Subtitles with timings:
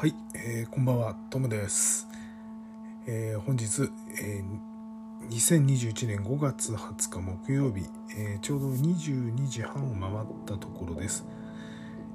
[0.00, 2.08] はい、えーこんばんは、トムです。
[3.06, 3.82] えー本日、
[4.18, 7.84] えー2021年5月20日木曜日、
[8.16, 11.26] えーちょうど22時半を回ったところです。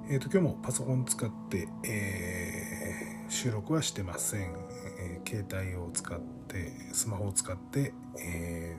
[0.09, 4.49] えーと、今日もパソコン使って、え収録はしてません。
[4.97, 8.77] え携帯を使って、スマホを使って、え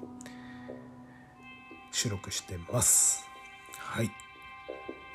[1.92, 3.24] 収録してます。
[3.78, 4.10] はい。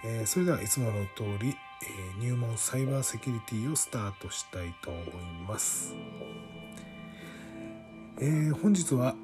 [0.06, 5.04] えそれではいつもの通り、えー入門サイバーセキュリティをスタートしたいと思い
[5.48, 5.96] ます。
[8.20, 9.16] えー本日は、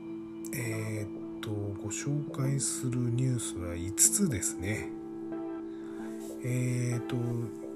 [0.55, 4.89] えーっと、ご紹介するニュースは5つですね。
[6.43, 7.15] えーっと、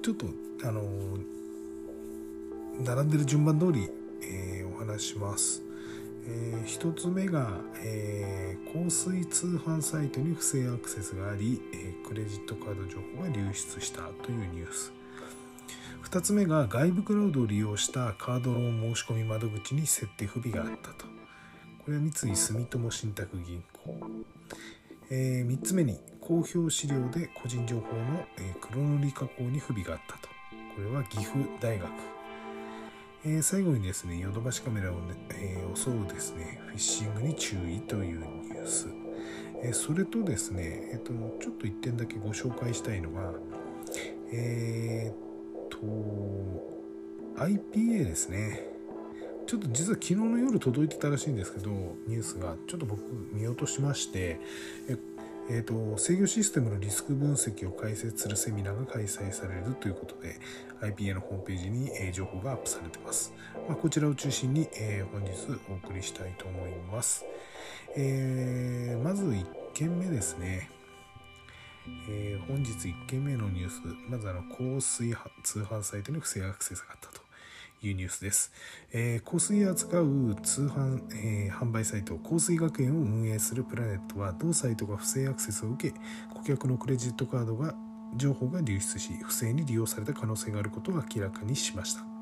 [0.02, 0.26] ちょっと、
[0.66, 0.82] あの、
[2.84, 3.88] 並んでる順番通り、
[4.22, 5.62] えーお話します。
[6.26, 7.50] え1つ目が、
[7.82, 14.92] えー香水通販サイトに不正アクセスがあり、えークレジットカード情報が流出したというニュース。
[16.04, 21.06] 2つ目が外部クラウドを利用したカードローン申し込み窓口に設定不備があったと。
[21.84, 23.96] これは三井住友信託銀行、
[25.10, 30.28] え3つ目に公表資料で個人情報の、えー黒塗り加工に不備があったと。
[30.74, 31.90] これは岐阜大学。
[33.24, 38.88] えー最後にですね、ヨドバシカメラを、ねえー襲うですね、フィッシングに注意というニュース。
[39.62, 43.32] えそれとですね、えっ、と、ちょっと一点だけご紹介したいのが、
[44.32, 45.78] えっと、
[47.36, 48.72] IPA ですね。
[49.46, 51.70] ちょっと実は昨日の夜届いてたらしいんですけど、
[52.08, 54.40] ニュースが、ちょっと僕見落としまして、
[54.88, 54.96] え
[55.54, 60.40] えー、と制御システムのリスク分析を解説するセミナーが開催されるということで
[60.80, 63.34] IPA のホームページに、え情報がアップされています、
[63.68, 65.32] まあ、こちらを中心に、えー本日
[65.70, 67.26] お送りしたいと思います、
[67.96, 69.44] えーまず1
[69.74, 70.70] 件目ですね。
[72.08, 73.80] えー本日1件目のニュース。
[74.08, 77.21] まずあの香水通販サイトに不正アクセスがあったと。
[77.86, 78.52] いうニュースです、
[78.92, 85.96] えー香水を扱う通販、えー販売サイト香水学園を運営するプラネットは同サイトが不正アクセスを受け
[86.34, 87.74] 顧客のクレジットカードが
[88.16, 92.12] 情報が流出し不正に利用された可能性があることを明らかにしました。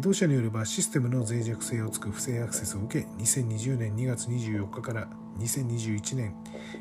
[0.00, 5.08] 同社によればシステムの脆弱性をつく不正アクセスを受け2020年2月24日から
[5.38, 6.34] 2021年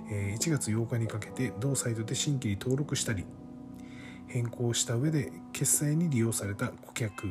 [0.09, 3.25] 1月8日にかけて同サイトで新規に登録したり
[4.27, 7.27] 変更した上で決済に利用された顧客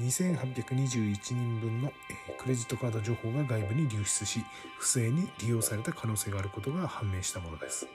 [0.00, 1.92] 2821人分の
[2.38, 4.44] クレジットカード情報が外部に流出し
[4.78, 7.86] 不正に利用された可能性があることが判明したものです。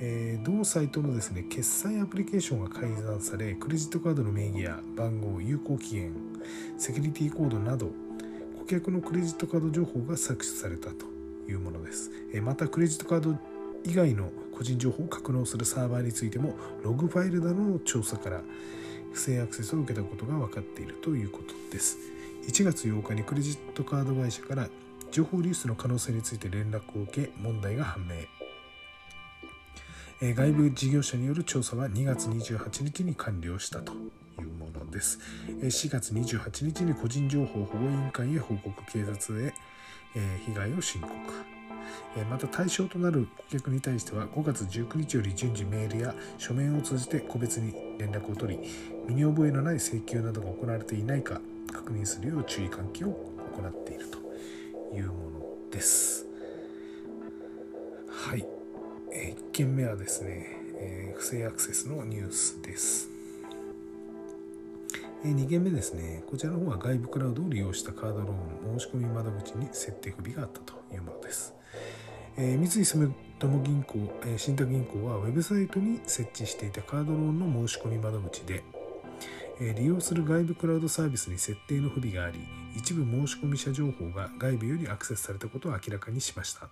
[0.00, 6.12] えー同サイトのですね決済アプリケーションが改ざんされクレジットカードの名義や番号有効期限
[6.78, 7.90] セキュリティコードなど
[8.60, 11.06] 顧客のクレジットカード情報が搾取されたと
[11.48, 13.36] いうものですえーまたクレジットカード
[13.84, 18.42] 以外の個人情報を格納するサーバーについてもログファイルなどの調査から
[19.18, 21.98] 不正アクセスを受けたことが分かっているということです
[22.46, 24.68] 1月8日にクレジットカード会社から
[25.10, 28.14] 情報流出の可能性について連絡を受け問題が判明
[30.34, 33.96] 外部事業者による調査は2月28日に完了したとい
[34.40, 35.20] うものです。
[35.62, 39.54] 4月28日に個人情報保護委員会へ報告警察へ、
[40.44, 41.57] 被害を申告。
[42.30, 48.68] また対象となる顧客に対しては5月19日より順次メールや書面を通じて個別に連絡を取り
[49.06, 51.40] 身に覚えのない請求などが行われていないか
[51.72, 54.18] 確認するよう注意喚起を行っていると
[54.94, 56.26] いうものです。
[58.08, 58.46] はい。
[59.12, 63.10] え1件目はですね、え不正アクセスのニュースです。
[65.24, 71.54] 2件目ですね、こちらの方は外部クラウドを利用したカードローン申し込み窓口に設定不備があったというものです。
[72.36, 78.62] えー三井住友銀行、えー信託銀行はウェブサイトに設置していたカードローンの申し込み窓口で、
[79.60, 82.40] えー利用する外部クラウドサービスに設定の不備があり
[82.76, 86.68] 一部申し込み者情報が外部よりアクセスされたことを明らかにしました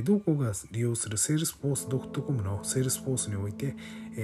[0.00, 3.76] 同行が利用する Salesforce.com の Salesforce において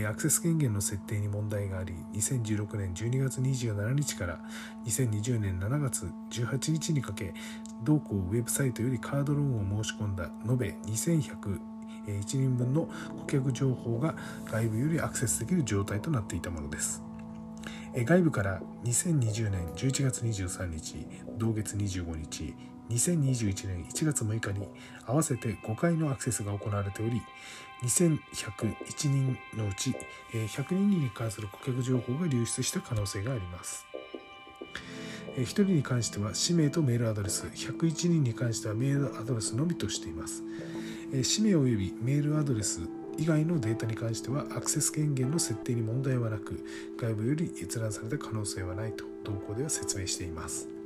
[0.08, 4.40] アクセス権限の設定に問題があり2016年12月27日から
[4.86, 7.34] 2020年7月18日にかけ
[7.84, 11.60] 同行ウェブサイトよりカードローンを申し込んだ延べ2100
[12.06, 12.88] 1人分の
[13.20, 14.14] 顧客情報が
[14.46, 17.02] 外部よりアクセスできる状態となっていたものです。
[17.94, 21.06] 外部から2020年11月23日
[21.36, 22.54] 同月25日
[22.90, 24.66] 2021年1月6日に
[25.06, 27.22] 合わせて5回のアクセスが行われており
[27.82, 29.94] 2101人のうち
[30.32, 33.86] 100人に関する顧客情報が流出した可能性があります。
[35.36, 40.42] 1人に関しては氏名とメールアドレス101人に関してはメールアドレスのみとしています。
[41.22, 42.80] 氏名及びメールアドレス
[43.18, 46.64] 以外のデータに関してはアクセス権限の設定に問題はなく
[46.96, 50.77] 外部より閲覧された可能性はないと同行では説明しています。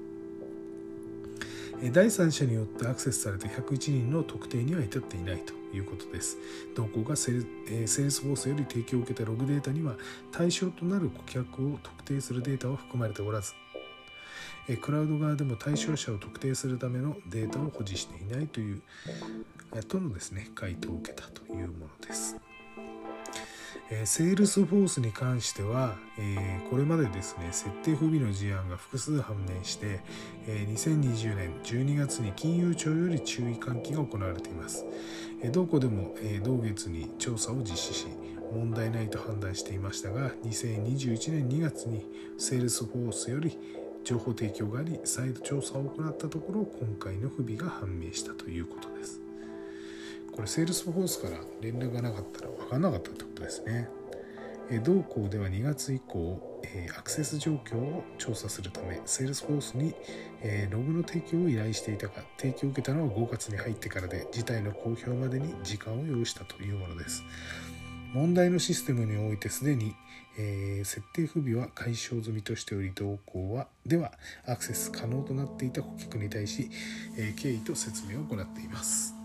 [1.90, 6.36] 第三者によってアクセスされた101人の特定には至っていないということです。
[6.76, 9.96] 同行がセール,、え、セールスフォースより提供を受けたログデータには
[10.30, 13.54] 対象となる顧客を特定するデータは含まれておらず、
[14.68, 18.82] え、クラウド側でも対象者を特定するためのデータを保持していないという、
[19.74, 22.36] え、とのですね回答を受けたというものです。
[23.94, 30.00] えセールスフォースに関しては、えー、これまでですね設定不備の事案が複数判明して、
[30.46, 34.86] えー、2020年12月に金融庁より注意喚起が行われています、
[35.42, 38.06] えー、同行でも、え同月に調査を実施し
[38.52, 42.06] 問題ないと判断していましたが2021年2月に
[42.38, 43.58] セールスフォースより
[44.04, 49.21] 情報提供があり再度調査を行ったところ今回の不備が判明したということです。
[50.32, 53.88] これセールスフォースから連絡がなかったら分からなかったってことですね。
[54.84, 59.94] 同行では2月以降、えアクセス状況を調査するため、セールスフォースに、
[60.40, 67.22] えログの提供を依頼していたが、提供を受けたのは5月に入ってからで、事態の公表までに時間を要したというものです。
[68.14, 69.94] 問題のシステムにおいてすでに、
[70.38, 74.12] えー、設定不備は解消済みとしており同行では
[74.46, 76.70] アクセス可能となっていた顧客に対し、
[77.16, 79.21] えー、経緯と説明を行っています。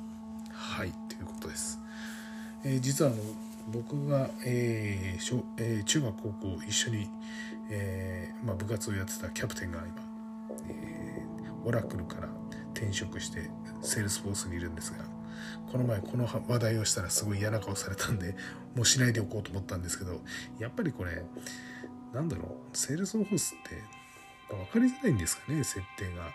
[0.57, 1.79] はいということです。
[2.65, 3.21] えー、実はあの
[3.67, 7.09] 僕が、えー小えー、中学高校一緒に、
[7.69, 9.87] えーまあ、部活をやってたキャプテンが今、
[10.69, 12.29] えー、オラクルから
[12.73, 13.51] 転職して
[13.81, 15.05] セールスフォースにいるんですが
[15.71, 18.35] この前この話題をしたらすごい嫌な顔されたんで
[18.75, 20.21] もうしないでおこうと思ったんですけど
[20.59, 21.23] やっぱりこれ
[22.13, 23.83] なんだろうセールスフォースって
[24.49, 26.31] 分かりづらいんですかね設定が。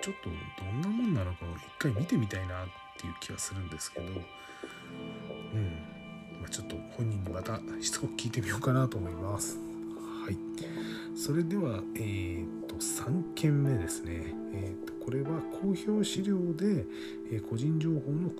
[0.00, 0.30] ちょっと
[0.64, 2.66] どんなもんなのかを一回見てみたいなっ
[2.98, 4.12] ていう気はするんですけど、うん。
[6.40, 9.58] まあ、ちょっと本人にまたしつこく聞いてみようかなと思います。
[10.24, 10.36] はい、
[11.16, 16.84] それでは、えーと、3件目ですね、えーと、これは公表資料で、
[17.32, 18.30] えー、個人情報の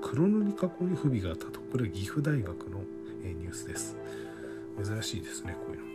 [0.00, 1.60] 黒塗り加工に不備があったと。
[1.60, 2.80] これは岐阜大学の、
[3.24, 3.96] えー、ニュースです。
[4.82, 5.93] 珍しいですねこういうの。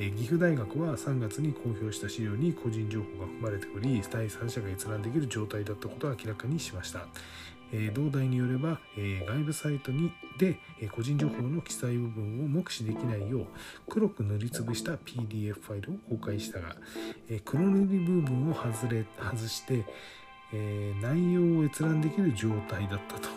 [0.00, 7.06] え岐阜大学は3月に公表した資料に個人情報が含まれており第三者が閲覧できる状態だったことを明らかにしました。
[7.70, 13.46] え同大によれば、え外部サイトにで、え個人情報の記載部分を目視できないよう
[13.88, 16.76] 黒く塗りつぶした PDF ファイルを公開したが、
[17.28, 19.84] え黒塗り部分を外れ外して、
[20.52, 23.28] え内容を閲覧できる状態だったと。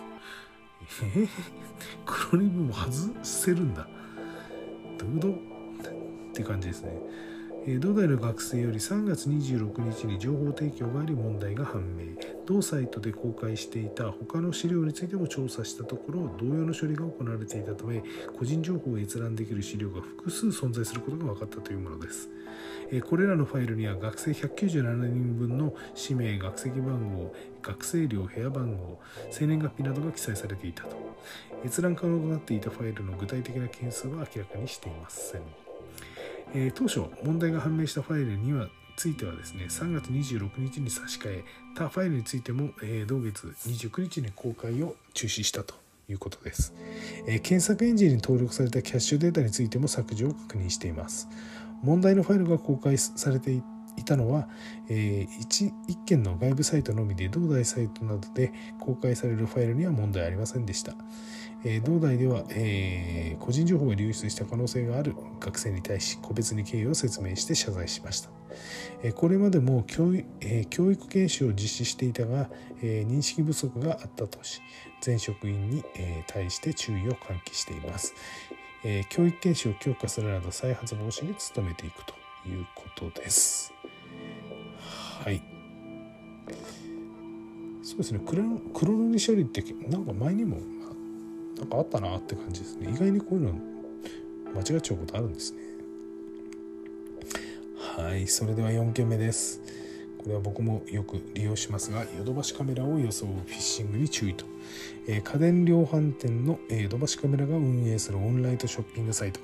[1.16, 1.28] え
[2.06, 2.92] 黒塗り部分を外
[3.24, 3.86] せるんだ。
[4.98, 5.50] どういうこと？
[6.31, 6.92] って感じですね。
[7.80, 12.06] 同大の学生より3月26日に情報提供があり問題が判明。
[12.48, 18.01] 同サイトで公開していた他の資料についても調査したところ同様の処理が行われていたため
[18.38, 22.30] 個人情報を閲覧できる資料が複数存在することが分かったというものです。
[23.07, 27.31] これらのファイルには学生197人分の氏名学籍番号
[27.62, 29.00] 学生寮部屋番号
[29.30, 30.98] 生年月日などが記載されていたと。
[31.63, 35.42] 閲覧可能となっていたファイルの具体的な件数は明らかにしていません。
[36.53, 38.68] えー、当初問題が判明したファイルには
[38.98, 41.45] ついてはですね3月26日に差し替え
[41.75, 45.75] 他ファイルについても、えー、同月29日に公開を中止したと
[46.09, 46.74] いうことです、
[47.27, 51.27] えー、検索エンジンに登録されたキャッシュデータについても削除を確認しています。
[51.84, 53.62] 問題のファイルが公開されてい
[54.05, 54.48] たのは、
[54.89, 60.93] えー、1, 1件の外部サイトのみで同大サイトなどで公開されるファイルには問題ありませんでした、
[61.63, 68.30] えー、同大では、えー、個人情報が流出した可能性がある学生に対し個別に経緯を説明して謝罪しました。
[69.03, 72.50] えこれまでも教,、え教育研修を実施していたが、
[72.82, 74.62] え認識不足があったとし
[75.00, 78.13] 全職員に、え対して注意を喚起しています。
[78.84, 82.13] え教育研修を強化するなど再発防止に努めていくと
[82.48, 83.74] いうことです。
[85.24, 85.41] はい。
[87.84, 90.58] そうですね黒塗り処理ってなんか前にも
[91.62, 92.89] なんかあったなって感じですね。
[92.89, 93.53] 意外にこういうの
[94.56, 95.60] 間違っちゃうことあるんですね。
[97.77, 99.62] はいそれでは4件目です。
[100.18, 104.46] これは僕もよく利用しますがヨドバシカメラを装うフィッシングに注意と、
[105.08, 109.39] えー、家電量販店のヨドバシカメラが運営するオンラインショッピングサイト。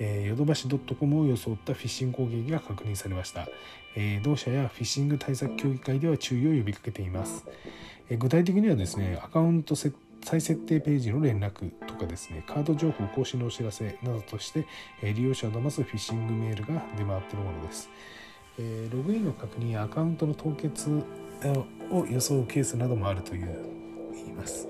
[0.00, 3.46] ヨドバシ .com を装ったフィッシング攻撃が確認されました、
[3.94, 7.44] えー、同社やフィッシング対策協議会では注意を呼びかけています、
[8.10, 14.66] えー、具体的にはですねアカウント設再設定ページの連絡とかですね、カード情報更新のお知らせなどとして、
[15.02, 17.90] 利用者を騙すフィッシングメールが出回っているものです。
[18.58, 20.90] えログインの確認やアカウントの凍結
[21.90, 23.58] を装うケースなどもあるという
[24.14, 24.68] 言います。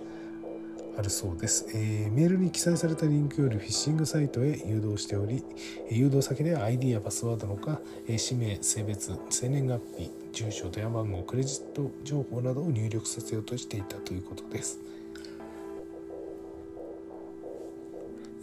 [0.96, 5.42] あるそうです、えー、メールに記載されたリンクよりフィッシングサイトへ誘導しており
[5.90, 14.78] 誘導先では ID やパスワードのか、え氏名性別生年月日住所電話番号クレジット情報などを入力させようとしていたということです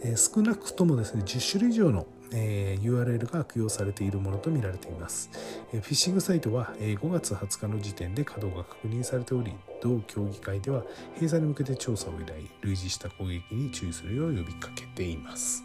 [0.04, 5.30] え少なくともですね10種類以上のえ URL が悪用されているものとみられています。
[5.72, 10.82] えフィッシングサイトは、え5月20日の時点で稼働が確認されており、同協議会では
[11.14, 15.62] 閉鎖に向けて調査を依頼、類似した攻撃に注意するよう呼びかけています。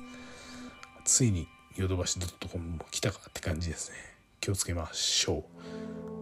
[1.06, 3.98] ついにヨドバシ .com も来たかって感じですね。
[4.42, 5.46] 気をつけましょ
[6.14, 6.17] う。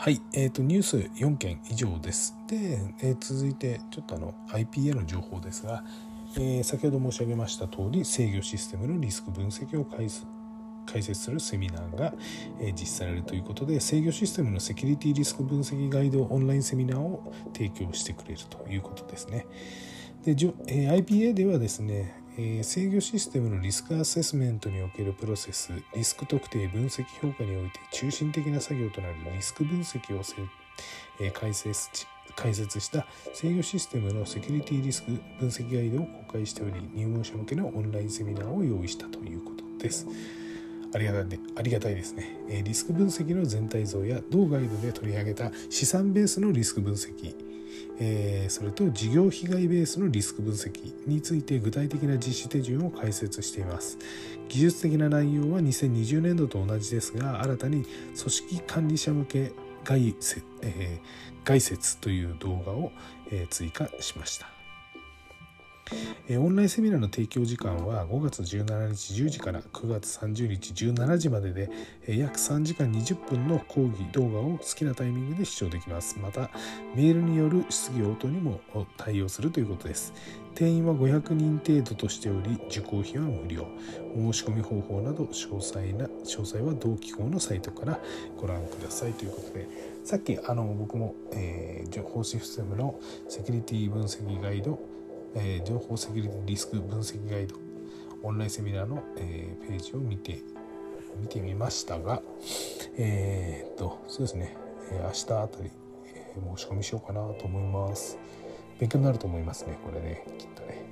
[0.00, 2.34] はい、えーと、ニュース4件以上です。
[2.48, 5.84] で、えー、続いてちょっとあの IPA の情報ですが、
[6.36, 10.08] えー、先ほど申し上げました通り制御システムのリスク分析を解
[11.02, 12.14] 説するセミナーが、
[12.62, 19.44] え、実施されるということで制御システムのセキュリティリスク分析ガイドオンラインセミナーを提供してくれるということですね。
[20.24, 20.34] で、
[20.66, 30.22] え、IPA ではですね、え制御システムのリスクアセスメントにおけるプロセスリスク特定分析評価において中心的な作業となるリスク分析を、
[31.20, 32.06] え解説
[32.36, 40.06] 解説した制御システムのセキュリティリスク分析ガイドを公開しており入門者向けのオンラインセミナーを用意したということです。
[40.92, 42.62] ありがたいありがたいですね。
[42.64, 47.34] リスク分析の全体像や同ガイドで取り上げた資産ベースのリスク分析、
[47.98, 53.98] え、それと事業被害ベースのリスク分析について具体的な実施手順を解説しています。
[54.48, 59.52] 技術的な内容は2020年度と同じですが新たに組織管理者向け
[59.84, 60.14] 外,、
[60.62, 62.92] えー、外説という動画を、
[63.30, 64.59] え、追加しました。
[66.38, 71.70] オンラインセミナーの提供時間は5月17日10時から9月30日17時までで
[72.06, 76.18] 約3時間20分の講義動画を好きなタイミングで視聴できます。
[76.20, 76.50] また、
[76.94, 78.60] メールによる質疑応答にも
[78.96, 80.12] 対応するということです。
[80.54, 83.66] 定員は500人程度としており、受講費は無料。
[84.14, 88.00] お申し込み方法など詳細な詳細は同機構のサイトから
[88.36, 89.66] ご覧くださいということで、
[90.04, 94.78] さっきあの僕も、えー、情報システムのセキュリティ分析ガイド
[95.34, 97.56] えー、情報セキュリティリスク分析ガイド
[98.22, 100.40] オンラインセミナーの、えー、ページを見て
[101.20, 102.22] 見てみましたが
[102.96, 104.56] えー、っとそうですね、
[104.92, 105.70] え、明日あたり、
[106.06, 108.18] え、申し込みしようかなと思います。
[108.78, 110.86] 勉強になると思いますねこれねきっとね。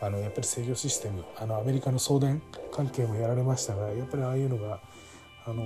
[0.00, 2.40] あのやっぱり制御システムあのアメリカの送電
[2.72, 4.80] 関係もやられましたがやっぱりああいうのが
[5.44, 5.62] あの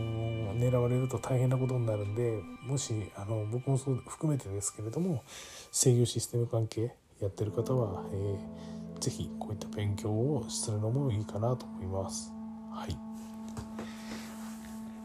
[0.54, 5.22] 狙われると大変なことになるんでもしあの僕もそう含めてですけれども
[5.70, 12.32] 制御システム関係やってる方は、えー、ぜひこういった勉強をするのもいいかなと思います。
[12.72, 12.96] はい。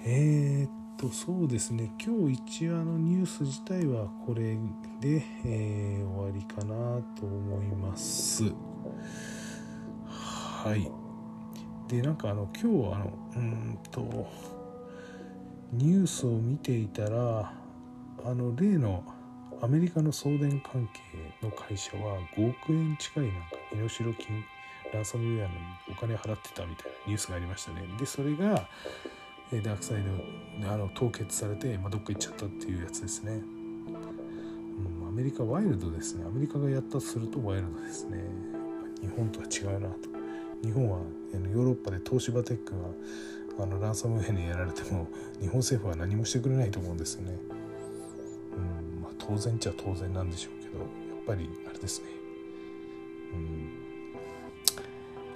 [0.06, 4.58] えー、っとそうですね今日一応のニュース自体はこれ
[5.00, 8.44] で、えー、終わりかなと思います。
[10.08, 10.90] はい。
[11.88, 14.28] でなんかあの今日あのうんと
[15.74, 17.54] ニュースを見ていたら
[18.26, 19.04] あの例の
[19.62, 23.40] アメリカの送電関係の会社は5億円近いなんか
[23.74, 24.46] 身代金
[24.94, 25.54] ランサムウェアの
[25.92, 27.84] お金払ってたみたいなニュースがありましたね。
[28.00, 28.68] でそれが
[29.52, 29.98] ダークサイ
[30.62, 36.26] ドあの凍結されて、まあ、どっか行っちゃったっていうやつですね、うん、アメリカワイルドですね。
[36.26, 38.24] アメリカがやったとするとワイルドですね。
[39.02, 39.96] 日本とは違うなと。
[40.64, 41.00] 日本は
[41.34, 42.74] ヨーロッパで東芝テック
[43.58, 45.08] があのランサムウェアにやられても
[45.42, 47.59] 日本政府は何もしてくれないと思うんですよね。
[49.30, 50.88] 当然っちゃ当然なんでしょうけどやっ
[51.28, 52.08] ぱりあれですね。
[53.34, 53.70] うん。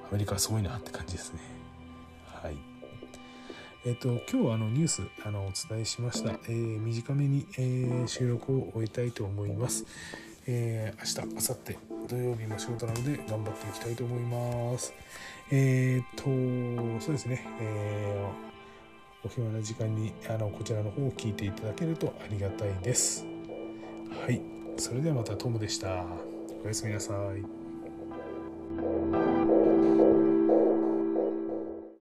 [0.09, 1.39] アメリカはすごいなって感じですね。
[2.25, 2.57] はい。
[3.85, 9.85] えっ、ー、と今日はあのニュースあのお伝えしました、えー、短めに、えー、収録を終えたいと思います。
[10.47, 14.93] えー、明日、明後日、土曜日も仕事なので頑張っていきたいと思います。
[15.51, 16.23] えっ、と、
[16.99, 23.25] そうですね、えー、お暇な時間にあのこちらの方を聞いていただけるとありがたいです。
[24.21, 24.41] はい。
[24.77, 26.05] それではまたトムでした。
[26.63, 29.22] おやすみなさい。